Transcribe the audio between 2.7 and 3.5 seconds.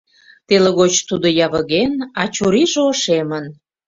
ошемын.